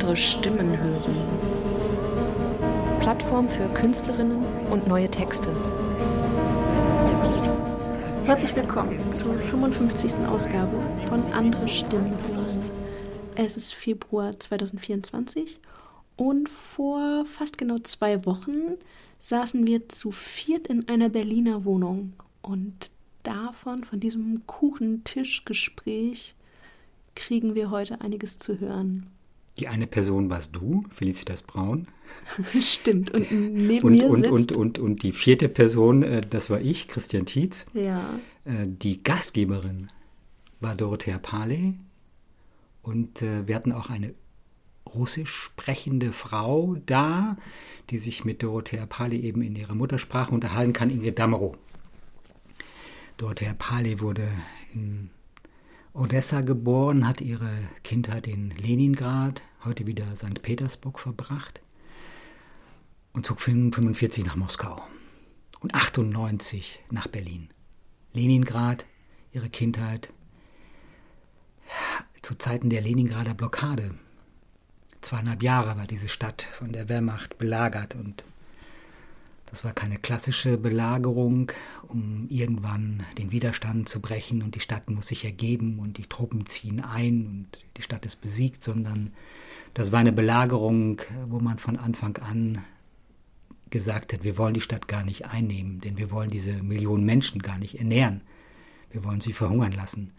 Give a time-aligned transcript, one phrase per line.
[0.00, 1.14] andere Stimmen hören.
[3.00, 5.54] Plattform für Künstlerinnen und neue Texte.
[8.24, 10.14] Herzlich willkommen zur 55.
[10.26, 12.62] Ausgabe von Andere Stimmen hören.
[13.34, 15.60] Es ist Februar 2024
[16.16, 18.78] und vor fast genau zwei Wochen
[19.18, 22.90] saßen wir zu viert in einer Berliner Wohnung und
[23.22, 26.34] davon, von diesem Kuchentischgespräch,
[27.14, 29.10] kriegen wir heute einiges zu hören.
[29.60, 31.86] Die eine Person warst du, Felicitas Braun.
[32.62, 34.32] Stimmt, und neben und, mir und, sitzt...
[34.32, 37.66] Und, und, und die vierte Person, äh, das war ich, Christian Tietz.
[37.74, 38.18] Ja.
[38.46, 39.88] Äh, die Gastgeberin
[40.60, 41.74] war Dorothea Paley.
[42.80, 44.14] Und äh, wir hatten auch eine
[44.94, 47.36] russisch sprechende Frau da,
[47.90, 51.54] die sich mit Dorothea Paley eben in ihrer Muttersprache unterhalten kann, Ingrid Damerow.
[53.18, 54.26] Dorothea Paley wurde
[54.72, 55.10] in
[55.92, 57.50] Odessa geboren, hat ihre
[57.82, 60.40] Kindheit in Leningrad, heute wieder St.
[60.40, 61.60] Petersburg verbracht
[63.12, 64.80] und zog 45 nach Moskau
[65.58, 67.48] und 98 nach Berlin.
[68.12, 68.86] Leningrad,
[69.32, 70.12] ihre Kindheit
[72.22, 73.94] zu Zeiten der Leningrader Blockade.
[75.00, 78.22] Zweieinhalb Jahre war diese Stadt von der Wehrmacht belagert und
[79.50, 81.50] das war keine klassische Belagerung,
[81.88, 86.46] um irgendwann den Widerstand zu brechen und die Stadt muss sich ergeben und die Truppen
[86.46, 89.12] ziehen ein und die Stadt ist besiegt, sondern
[89.74, 92.64] das war eine Belagerung, wo man von Anfang an
[93.70, 97.40] gesagt hat, wir wollen die Stadt gar nicht einnehmen, denn wir wollen diese Millionen Menschen
[97.40, 98.22] gar nicht ernähren.
[98.90, 100.12] Wir wollen sie verhungern lassen.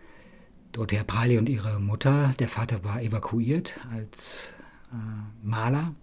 [0.72, 4.54] Dorothea Prali und ihre Mutter, der Vater war evakuiert als
[4.92, 4.96] äh,
[5.46, 5.94] Maler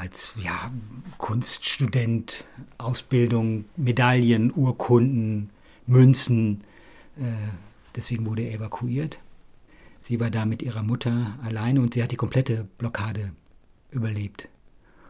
[0.00, 0.72] als ja,
[1.18, 2.44] Kunststudent,
[2.78, 5.50] Ausbildung, Medaillen, Urkunden,
[5.86, 6.62] Münzen.
[7.16, 7.24] Äh,
[7.94, 9.20] deswegen wurde er evakuiert.
[10.00, 13.32] Sie war da mit ihrer Mutter alleine und sie hat die komplette Blockade
[13.90, 14.48] überlebt.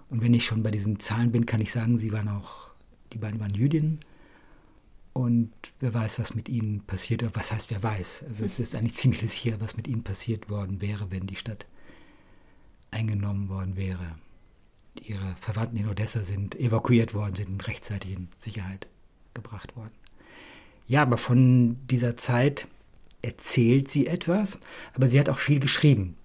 [0.08, 2.69] Und wenn ich schon bei diesen Zahlen bin, kann ich sagen, sie waren auch,
[3.12, 4.00] die beiden waren Jüdinnen.
[5.12, 8.25] Und wer weiß, was mit ihnen passiert, oder was heißt, wer weiß.
[8.28, 11.66] Also es ist eigentlich ziemlich sicher, was mit ihnen passiert worden wäre, wenn die Stadt
[12.91, 14.16] eingenommen worden wäre
[14.94, 18.86] ihre Verwandten in Odessa sind evakuiert worden, sind rechtzeitig in Sicherheit
[19.34, 19.92] gebracht worden.
[20.86, 22.66] Ja, aber von dieser Zeit
[23.22, 24.58] erzählt sie etwas,
[24.94, 26.16] aber sie hat auch viel geschrieben,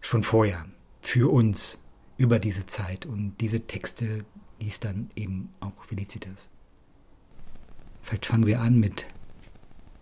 [0.00, 0.66] schon vorher,
[1.00, 1.78] für uns,
[2.16, 3.06] über diese Zeit.
[3.06, 4.24] Und diese Texte
[4.60, 6.48] liest dann eben auch Felicitas.
[8.02, 9.06] Vielleicht fangen wir an mit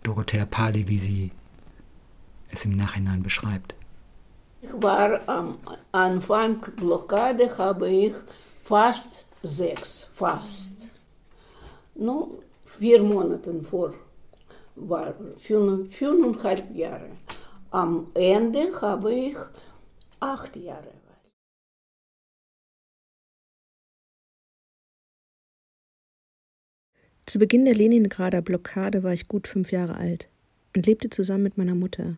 [0.03, 1.31] Dorothea Pali, wie sie
[2.49, 3.75] es im Nachhinein beschreibt.
[4.63, 5.59] Ich war am
[5.91, 8.13] Anfang Blockade, habe ich
[8.61, 10.89] fast sechs, fast.
[11.95, 13.93] No, vier Monate vor,
[14.75, 17.09] war fünf, fünfeinhalb Jahre.
[17.71, 19.37] Am Ende habe ich
[20.21, 20.93] acht Jahre.
[27.25, 30.29] Zu Beginn der Leningrader Blockade war ich gut fünf Jahre alt
[30.73, 32.17] und lebte zusammen mit meiner Mutter.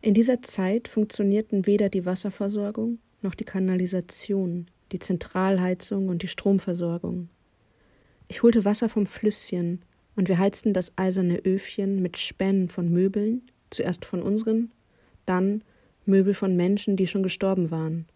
[0.00, 7.28] In dieser Zeit funktionierten weder die Wasserversorgung noch die Kanalisation, die Zentralheizung und die Stromversorgung.
[8.28, 9.82] Ich holte Wasser vom Flüsschen
[10.14, 14.70] und wir heizten das eiserne Öfchen mit Spänen von Möbeln, zuerst von unseren,
[15.26, 15.62] dann
[16.06, 18.06] Möbel von Menschen, die schon gestorben waren.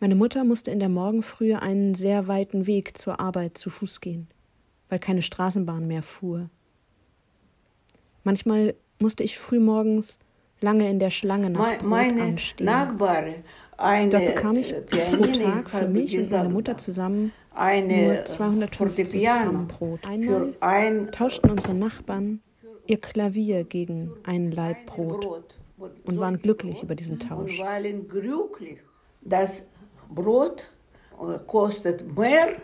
[0.00, 4.28] Meine Mutter musste in der Morgenfrühe einen sehr weiten Weg zur Arbeit zu Fuß gehen,
[4.88, 6.50] weil keine Straßenbahn mehr fuhr.
[8.22, 10.18] Manchmal musste ich frühmorgens
[10.60, 12.66] lange in der Schlange nach Brot meine anstehen.
[12.66, 13.44] Nachbarin,
[13.76, 18.24] eine Dort bekam ich äh, pro Tag für mich und meine Mutter zusammen eine nur
[18.24, 20.00] 250 Fortepiano Gramm Brot.
[20.02, 22.40] für Einmal ein tauschten unsere Nachbarn
[22.86, 25.44] ihr Klavier gegen einen Laib Brot
[25.78, 27.60] und waren glücklich über diesen Tausch.
[29.22, 29.62] Das
[30.08, 30.70] Brot
[31.20, 32.56] äh, kostet mehr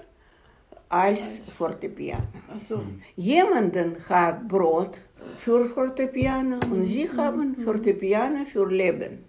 [0.89, 2.23] als Fortepiano.
[3.17, 5.01] Jemanden hat Brot
[5.39, 9.25] für Fortepiano und sie haben Fortepiano für Leben.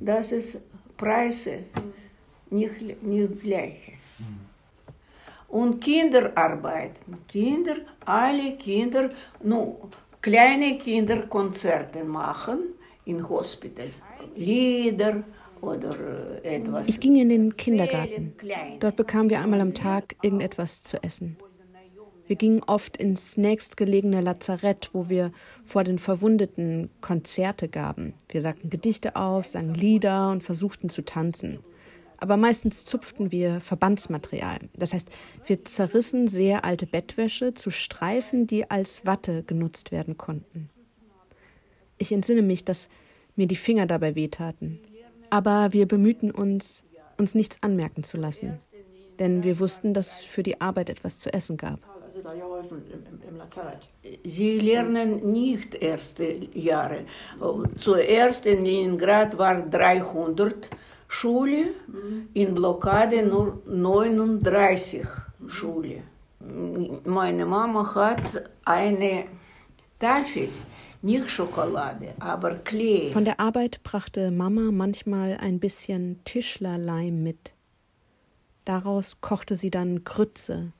[0.00, 0.58] Das ist
[0.96, 1.64] Preise
[2.50, 3.92] nicht, nicht gleiche.
[5.48, 7.18] Und Kinder arbeiten.
[7.28, 9.10] Kinder, alle Kinder,
[9.42, 9.88] no,
[10.20, 12.58] kleine Kinder Konzerte machen
[13.04, 13.90] in Hospital.
[14.34, 15.22] Lieder
[15.60, 15.96] oder
[16.42, 16.88] äh, etwas.
[16.88, 18.34] Ich ging in den Kindergarten.
[18.80, 21.36] Dort bekamen wir einmal am Tag irgendetwas zu essen.
[22.26, 25.30] Wir gingen oft ins nächstgelegene Lazarett, wo wir
[25.64, 28.14] vor den Verwundeten Konzerte gaben.
[28.28, 31.58] Wir sagten Gedichte auf, sangen Lieder und versuchten zu tanzen.
[32.16, 34.60] Aber meistens zupften wir Verbandsmaterial.
[34.74, 35.10] Das heißt,
[35.46, 40.70] wir zerrissen sehr alte Bettwäsche zu Streifen, die als Watte genutzt werden konnten.
[41.98, 42.88] Ich entsinne mich, dass
[43.36, 44.80] mir die Finger dabei wehtaten.
[45.28, 46.84] Aber wir bemühten uns,
[47.18, 48.58] uns nichts anmerken zu lassen,
[49.18, 51.80] denn wir wussten, dass es für die Arbeit etwas zu essen gab.
[54.24, 56.24] Sie lernen nicht erste
[56.54, 57.04] Jahre.
[57.76, 60.70] Zuerst in Leningrad war 300
[61.06, 61.74] Schule,
[62.32, 65.06] in Blockade nur 39
[65.48, 66.02] Schule.
[67.04, 69.26] Meine Mama hat eine
[69.98, 70.48] Tafel,
[71.02, 73.10] nicht Schokolade, aber Klee.
[73.10, 77.54] Von der Arbeit brachte Mama manchmal ein bisschen Tischlerleim mit.
[78.64, 80.72] Daraus kochte sie dann Grütze.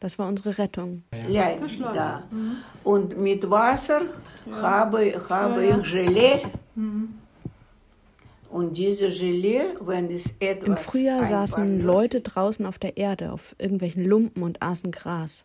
[0.00, 1.02] Das war unsere Rettung.
[1.28, 1.54] Ja,
[1.94, 2.22] da.
[2.84, 4.00] Und mit Wasser
[4.46, 4.62] ja.
[4.62, 5.78] habe, habe ja, ja.
[5.78, 6.42] ich Gelee.
[6.74, 7.14] Mhm.
[8.48, 10.66] Und diese Gelee, wenn es etwas.
[10.66, 15.44] Im Frühjahr saßen Leute draußen auf der Erde, auf irgendwelchen Lumpen und aßen Gras.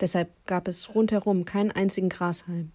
[0.00, 2.72] Deshalb gab es rundherum keinen einzigen Grashalm.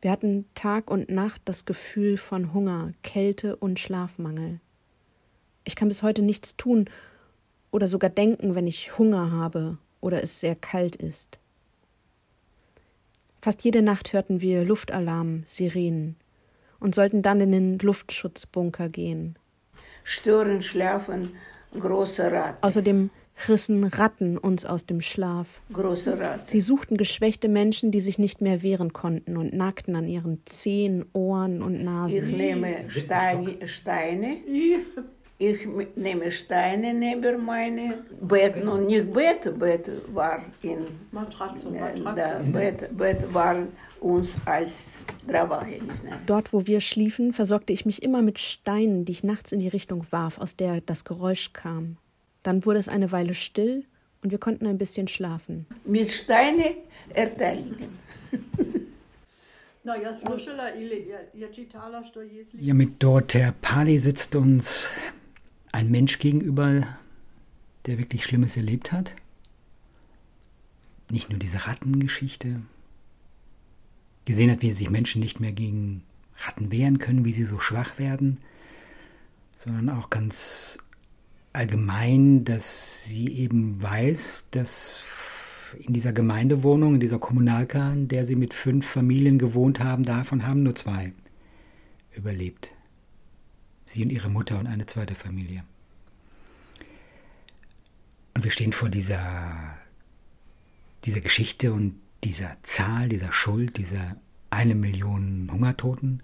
[0.00, 4.58] Wir hatten Tag und Nacht das Gefühl von Hunger, Kälte und Schlafmangel.
[5.64, 6.90] Ich kann bis heute nichts tun
[7.70, 11.38] oder sogar denken, wenn ich Hunger habe oder es sehr kalt ist.
[13.40, 16.16] Fast jede Nacht hörten wir Luftalarm, Sirenen
[16.78, 19.36] und sollten dann in den Luftschutzbunker gehen.
[20.04, 21.30] Stören, schlafen,
[21.78, 22.58] große Ratten.
[22.60, 23.10] Außerdem
[23.48, 25.60] rissen Ratten uns aus dem Schlaf.
[25.72, 26.46] Große Ratten.
[26.46, 31.06] Sie suchten geschwächte Menschen, die sich nicht mehr wehren konnten und nagten an ihren Zehen,
[31.12, 32.18] Ohren und Nasen.
[32.18, 34.36] Ich nehme Steine, Steine
[35.42, 35.66] ich
[35.96, 42.44] nehme Steine neben meine Betten und nicht Bett, Bett war in Matratze, Matratze.
[42.52, 43.66] Bett, Bett war
[44.00, 44.94] uns als.
[46.26, 49.68] Dort, wo wir schliefen, versorgte ich mich immer mit Steinen, die ich nachts in die
[49.68, 51.96] Richtung warf, aus der das Geräusch kam.
[52.42, 53.84] Dann wurde es eine Weile still
[54.22, 55.66] und wir konnten ein bisschen schlafen.
[55.84, 56.76] Mit Steine
[57.14, 57.76] erteilen.
[59.84, 59.94] Ja,
[62.74, 64.88] mit Dorothea Pali sitzt uns
[65.72, 66.86] ein Mensch gegenüber,
[67.86, 69.14] der wirklich Schlimmes erlebt hat.
[71.10, 72.62] Nicht nur diese Rattengeschichte,
[74.24, 76.02] gesehen hat, wie sich Menschen nicht mehr gegen
[76.38, 78.38] Ratten wehren können, wie sie so schwach werden,
[79.56, 80.78] sondern auch ganz
[81.52, 85.02] allgemein, dass sie eben weiß, dass
[85.78, 90.46] in dieser Gemeindewohnung, in dieser Kommunalka, in der sie mit fünf Familien gewohnt haben, davon
[90.46, 91.12] haben nur zwei
[92.14, 92.72] überlebt.
[93.92, 95.64] Sie und ihre Mutter und eine zweite Familie.
[98.34, 99.76] Und wir stehen vor dieser,
[101.04, 104.16] dieser Geschichte und dieser Zahl, dieser Schuld, dieser
[104.48, 106.22] eine Million Hungertoten.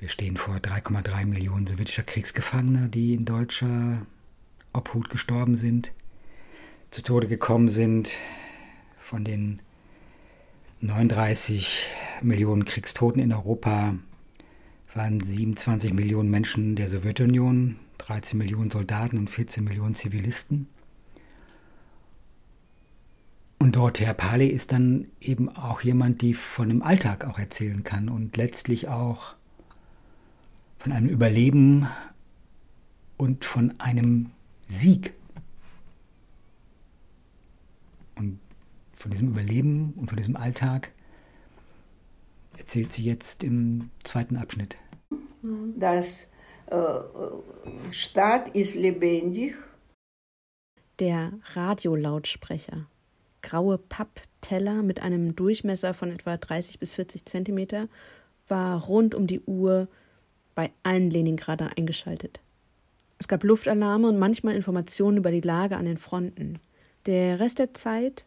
[0.00, 4.06] Wir stehen vor 3,3 Millionen sowjetischer Kriegsgefangener, die in deutscher
[4.72, 5.92] Obhut gestorben sind,
[6.90, 8.12] zu Tode gekommen sind.
[9.00, 9.60] Von den
[10.80, 11.86] 39
[12.22, 13.96] Millionen Kriegstoten in Europa
[14.98, 20.66] waren 27 Millionen Menschen der Sowjetunion, 13 Millionen Soldaten und 14 Millionen Zivilisten.
[23.60, 28.08] Und Dorothea Paley ist dann eben auch jemand, die von dem Alltag auch erzählen kann
[28.08, 29.36] und letztlich auch
[30.80, 31.86] von einem Überleben
[33.16, 34.30] und von einem
[34.66, 35.14] Sieg.
[38.16, 38.40] Und
[38.96, 40.90] von diesem Überleben und von diesem Alltag
[42.56, 44.76] erzählt sie jetzt im zweiten Abschnitt.
[45.42, 46.26] Das
[46.66, 47.00] äh,
[47.90, 49.54] Stadt ist lebendig.
[50.98, 52.86] Der Radiolautsprecher.
[53.42, 57.88] Graue Pappteller mit einem Durchmesser von etwa 30 bis 40 Zentimeter
[58.48, 59.86] war rund um die Uhr
[60.54, 62.40] bei allen Leningrader eingeschaltet.
[63.18, 66.58] Es gab Luftalarme und manchmal Informationen über die Lage an den Fronten.
[67.06, 68.26] Der Rest der Zeit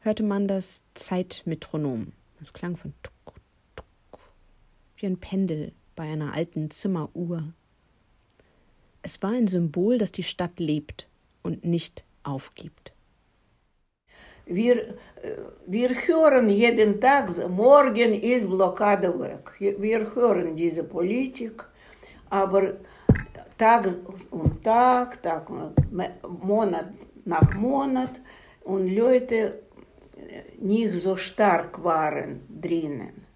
[0.00, 2.12] hörte man das Zeitmetronom.
[2.38, 3.34] Das klang von tuk,
[3.76, 4.20] tuk,
[4.96, 7.42] wie ein Pendel bei einer alten Zimmeruhr.
[9.02, 11.06] Es war ein Symbol, dass die Stadt lebt
[11.42, 12.92] und nicht aufgibt.
[14.46, 14.94] Wir,
[15.66, 19.44] wir hören jeden Tag, morgen ist Blockade weg.
[19.78, 21.62] Wir hören diese Politik,
[22.30, 22.62] aber
[23.58, 23.94] Tag
[24.30, 25.50] und Tag, Tag
[26.50, 26.94] Monat
[27.26, 28.22] nach Monat
[28.64, 29.60] und Leute
[30.58, 33.26] nicht so stark waren drinnen.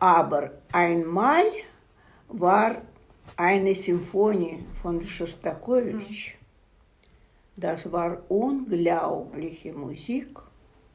[0.00, 1.44] Aber einmal
[2.28, 2.82] war
[3.36, 6.34] eine Symphonie von Schostakowitsch.
[7.56, 10.38] Das war unglaubliche Musik.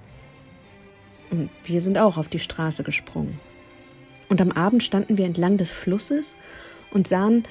[1.30, 3.40] Und wir sind auch auf die Straße gesprungen.
[4.30, 6.36] Und am Abend standen wir entlang des Flusses
[6.92, 7.44] und sahen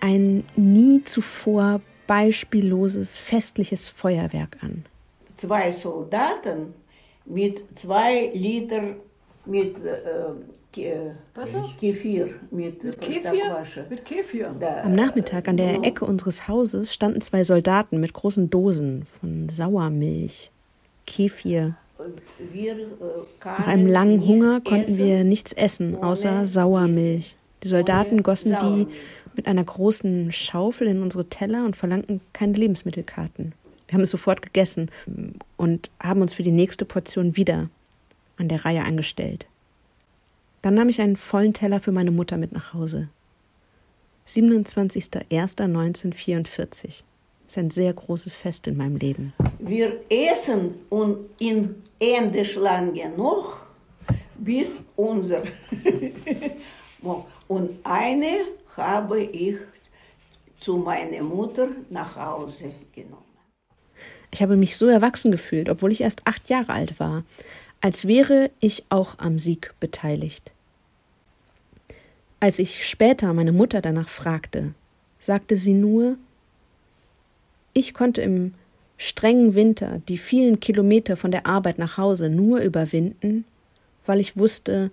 [0.00, 4.84] ein nie zuvor beispielloses festliches Feuerwerk an.
[5.36, 6.74] Zwei Soldaten
[7.24, 8.96] mit zwei Liter
[9.44, 10.32] mit äh,
[10.72, 13.64] Kefir mit, mit Kefir?
[13.88, 14.54] Mit Kefir.
[14.84, 20.50] Am Nachmittag an der Ecke unseres Hauses standen zwei Soldaten mit großen Dosen von Sauermilch,
[21.06, 21.76] Kefir.
[21.98, 22.74] Äh,
[23.44, 27.36] Nach einem langen Hunger konnten wir nichts essen, außer Sauermilch.
[27.62, 28.86] Die Soldaten gossen die
[29.34, 33.52] mit einer großen Schaufel in unsere Teller und verlangten keine Lebensmittelkarten.
[33.86, 34.90] Wir haben es sofort gegessen
[35.56, 37.68] und haben uns für die nächste Portion wieder
[38.36, 39.46] an der Reihe angestellt.
[40.62, 43.08] Dann nahm ich einen vollen Teller für meine Mutter mit nach Hause.
[44.28, 47.02] 27.01.1944.
[47.48, 49.32] ist ein sehr großes Fest in meinem Leben.
[49.58, 53.56] Wir essen und in Ende Schlange noch
[54.36, 55.42] bis unser.
[57.48, 58.40] und eine
[58.76, 59.56] habe ich
[60.60, 63.24] zu meiner Mutter nach Hause genommen.
[64.32, 67.24] Ich habe mich so erwachsen gefühlt, obwohl ich erst acht Jahre alt war
[67.80, 70.52] als wäre ich auch am Sieg beteiligt.
[72.38, 74.74] Als ich später meine Mutter danach fragte,
[75.18, 76.16] sagte sie nur,
[77.72, 78.54] ich konnte im
[78.96, 83.44] strengen Winter die vielen Kilometer von der Arbeit nach Hause nur überwinden,
[84.06, 84.90] weil ich wusste,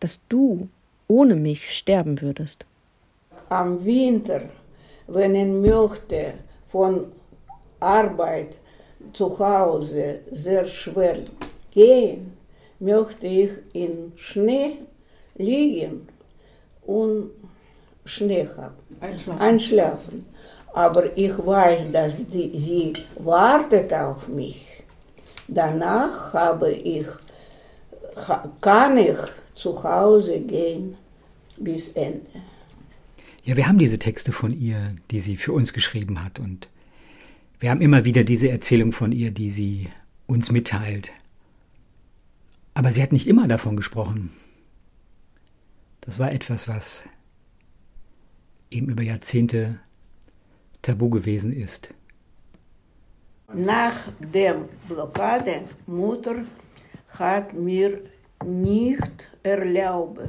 [0.00, 0.68] dass du
[1.08, 2.64] ohne mich sterben würdest.
[3.48, 4.42] Am Winter,
[5.06, 6.34] wenn ich möchte,
[6.68, 7.06] von
[7.80, 8.56] Arbeit
[9.12, 11.16] zu Hause sehr schwer
[11.70, 12.32] gehen,
[12.78, 14.78] möchte ich in Schnee
[15.36, 16.08] liegen
[16.86, 17.30] und
[18.04, 19.40] Schnee haben, einschlafen.
[19.40, 20.24] einschlafen.
[20.72, 24.66] Aber ich weiß, dass die, sie wartet auf mich.
[25.48, 27.06] Danach habe ich,
[28.60, 29.18] kann ich
[29.54, 30.96] zu Hause gehen
[31.58, 32.26] bis Ende.
[33.44, 36.38] Ja, wir haben diese Texte von ihr, die sie für uns geschrieben hat.
[36.38, 36.68] Und
[37.58, 39.88] wir haben immer wieder diese Erzählung von ihr, die sie
[40.26, 41.10] uns mitteilt.
[42.74, 44.30] Aber sie hat nicht immer davon gesprochen.
[46.00, 47.04] Das war etwas, was
[48.70, 49.80] eben über Jahrzehnte
[50.82, 51.88] tabu gewesen ist.
[53.52, 54.56] Nach der
[54.88, 56.44] Blockade Mutter
[57.18, 58.00] hat mir
[58.44, 60.28] nicht erlaubt,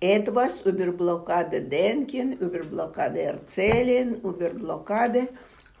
[0.00, 5.28] etwas über Blockade denken, über Blockade erzählen, über Blockade.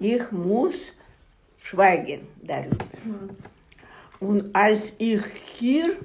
[0.00, 0.92] Ich muss
[1.58, 2.84] schweigen darüber.
[4.22, 5.24] Und als ich
[5.58, 5.96] hier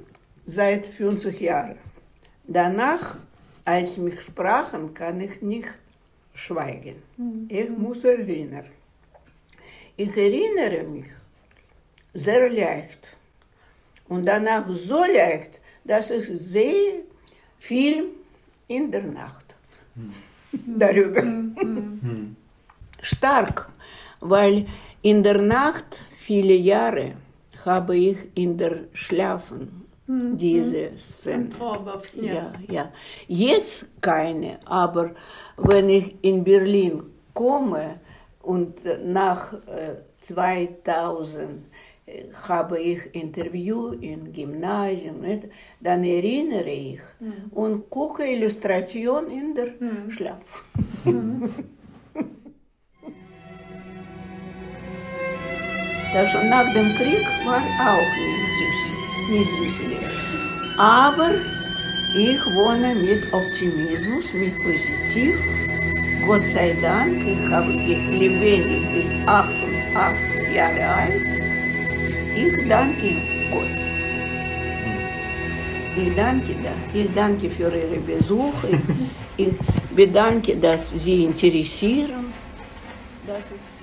[0.48, 1.78] seit 50 Jahren,
[2.48, 3.20] danach,
[3.64, 5.70] als mich sprachen, kann ich nicht
[6.34, 7.04] schweigen.
[7.18, 7.46] Mhm.
[7.48, 8.66] Ich muss erinnern.
[9.96, 11.06] Ich erinnere mich
[12.16, 13.16] sehr leicht.
[14.10, 17.04] Und danach so leicht, dass ich sehe
[17.60, 18.06] Film
[18.68, 19.56] in der Nacht
[19.94, 20.14] mhm.
[20.76, 21.22] darüber.
[21.22, 22.36] Mhm.
[23.00, 23.70] Stark,
[24.22, 24.66] weil
[25.04, 27.14] in der Nacht viele Jahre
[27.68, 30.38] habe ich in der Schlafen mhm.
[30.38, 31.50] diese Szene.
[32.16, 32.34] Ja.
[32.34, 32.92] ja, ja.
[33.28, 35.12] Jetzt keine, aber
[35.58, 38.00] wenn ich in Berlin komme
[38.42, 41.66] und nach äh, 2000
[42.06, 45.44] äh, habe ich Interview im Gymnasium, nicht?
[45.82, 47.52] dann erinnere ich mhm.
[47.52, 50.10] und gucke Illustration in der mhm.
[50.10, 50.64] Schlaf.
[51.04, 51.54] Mhm.
[56.32, 60.10] Schon nach dem Krieg war auch nicht süß, nicht süßlich.
[60.78, 61.32] Aber
[62.16, 65.36] ich wohne mit Optimismus, mit Positiv.
[66.26, 71.22] Gott sei Dank, ich habe lebendig bis 88 Jahre alt.
[72.36, 73.22] Ich danke
[73.52, 73.78] Gott.
[75.96, 76.56] Ich danke,
[76.94, 78.80] ich danke für Ihre Besuche.
[79.38, 79.54] Ich, ich
[79.96, 82.34] bedanke, dass Sie interessieren.
[83.26, 83.77] Das ist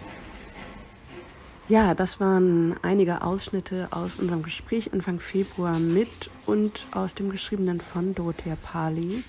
[1.69, 7.81] ja, das waren einige Ausschnitte aus unserem Gespräch Anfang Februar mit und aus dem Geschriebenen
[7.81, 9.25] von Dorothea Pali.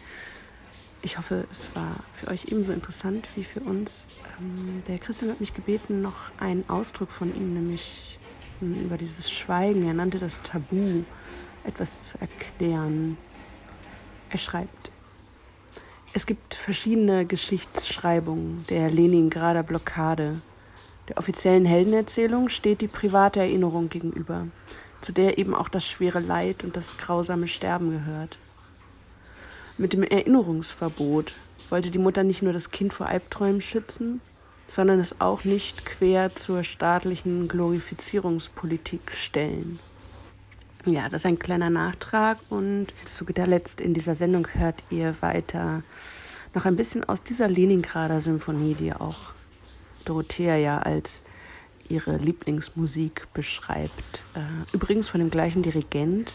[1.02, 4.08] Ich hoffe, es war für euch ebenso interessant wie für uns.
[4.40, 8.20] Ähm, der Christian hat mich gebeten, noch einen Ausdruck von ihm, nämlich
[8.60, 11.04] hm, über dieses Schweigen, er nannte das Tabu,
[11.64, 13.18] etwas zu erklären.
[14.30, 14.92] Er schreibt,
[16.14, 20.42] es gibt verschiedene Geschichtsschreibungen der Leningrader Blockade
[21.08, 24.48] der offiziellen Heldenerzählung steht die private Erinnerung gegenüber,
[25.02, 28.38] zu der eben auch das schwere Leid und das grausame Sterben gehört.
[29.78, 31.34] Mit dem Erinnerungsverbot
[31.70, 34.22] wollte die Mutter nicht nur das Kind vor Albträumen schützen,
[34.68, 39.80] sondern es auch nicht quer zur staatlichen Glorifizierungspolitik stellen.
[40.86, 45.16] Ja, das ist ein kleiner Nachtrag und zu guter Letzt in dieser Sendung hört ihr
[45.20, 45.84] weiter
[46.54, 49.35] noch ein bisschen aus dieser Leningrader Symphonie, die auch
[50.06, 51.22] Dorothea ja als
[51.90, 54.24] ihre Lieblingsmusik beschreibt.
[54.34, 54.40] Äh,
[54.74, 56.32] übrigens von dem gleichen Dirigent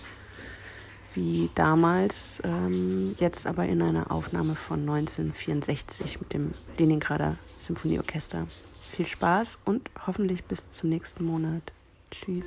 [1.14, 8.46] wie damals, ähm, jetzt aber in einer Aufnahme von 1964 mit dem Leningrader Symphonieorchester.
[8.90, 11.72] Viel Spaß und hoffentlich bis zum nächsten Monat.
[12.10, 12.46] Tschüss.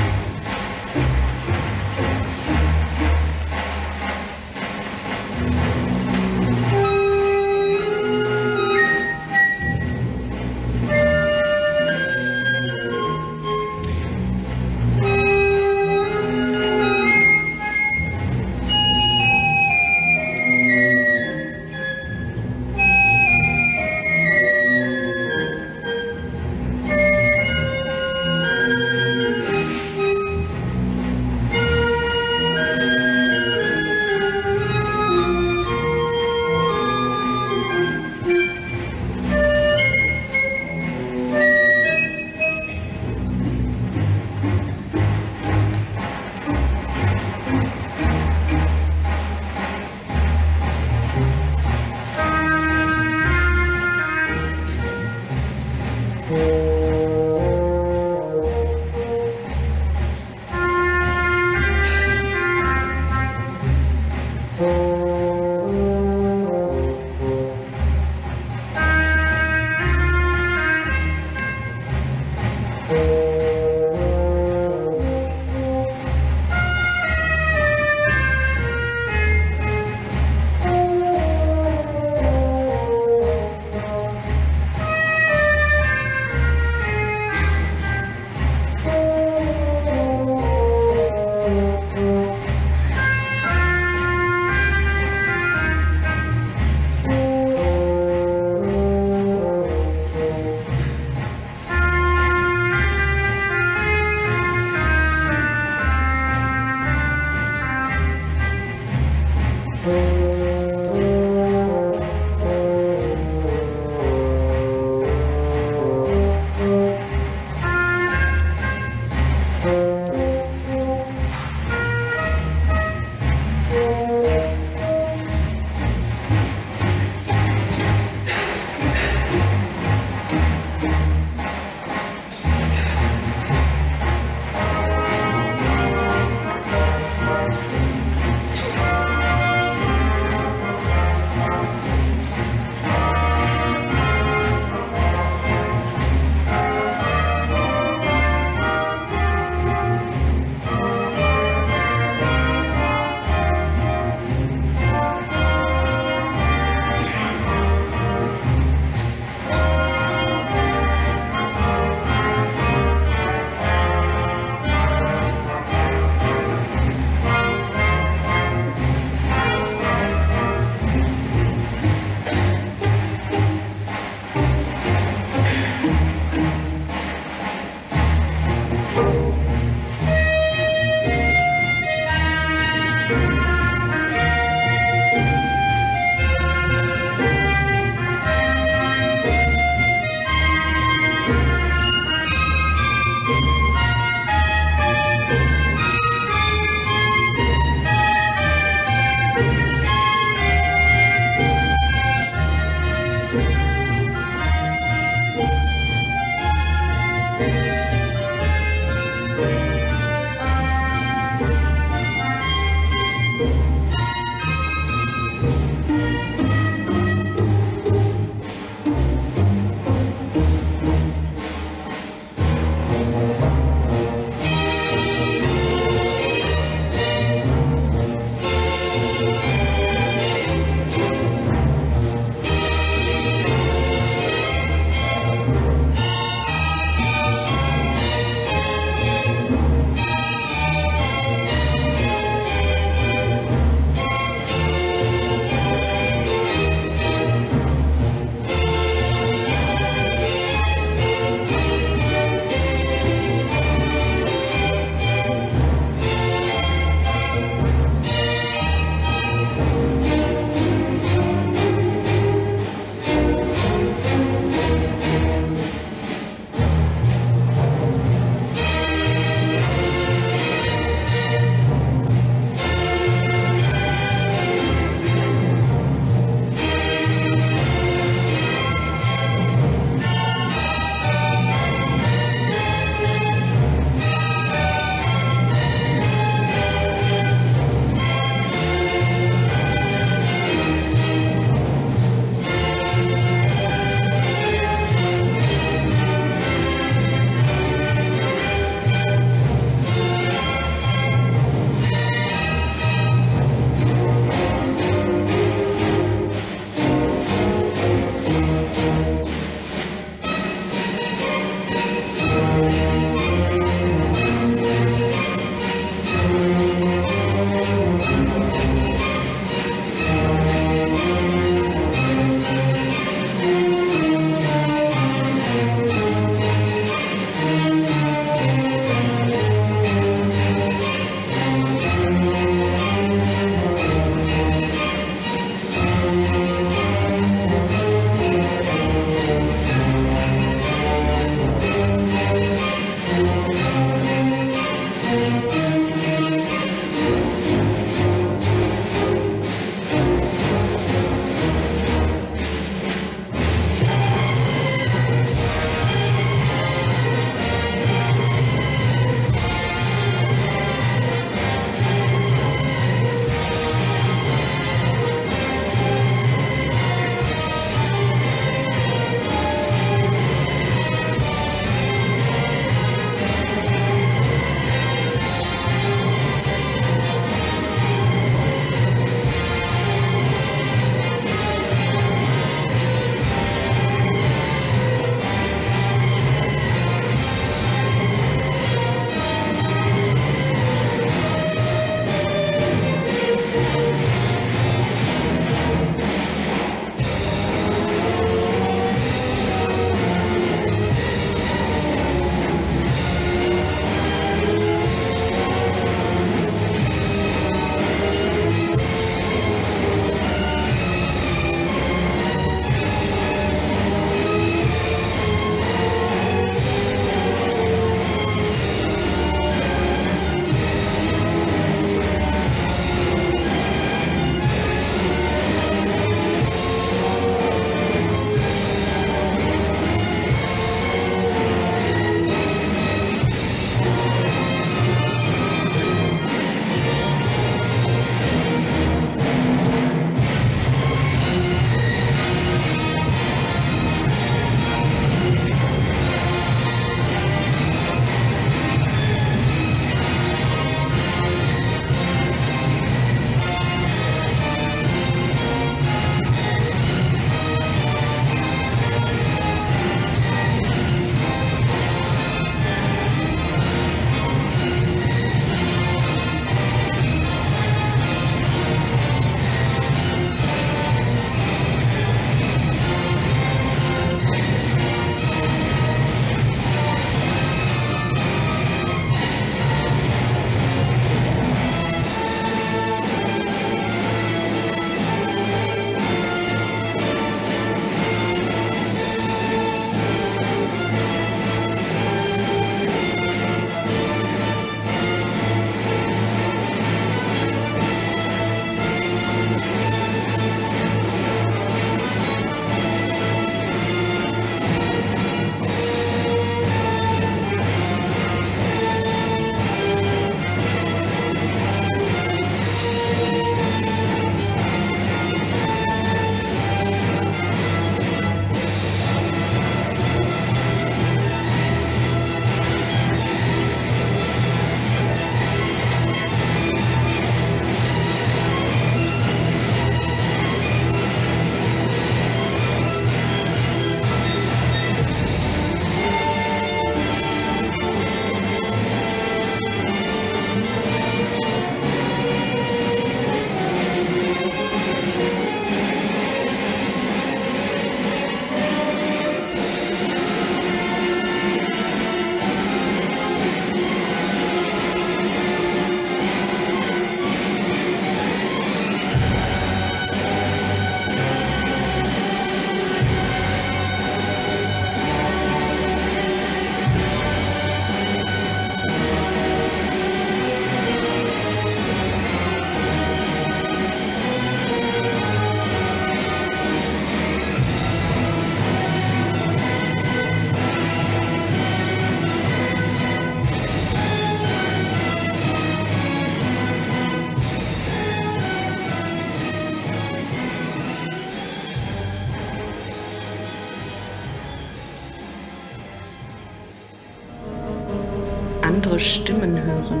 [598.88, 600.00] Andere Stimmen hören.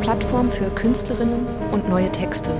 [0.00, 2.50] Plattform für Künstlerinnen und neue Texte.